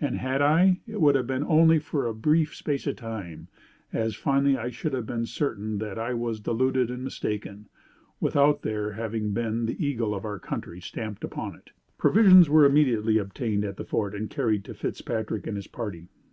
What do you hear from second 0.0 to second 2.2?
And had I, it would have been only for a